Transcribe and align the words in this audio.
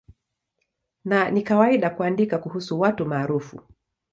Na 1.05 1.29
ni 1.31 1.43
kawaida 1.43 1.89
kuandika 1.89 2.37
kuhusu 2.37 2.79
watu 2.79 3.05
maarufu. 3.05 3.61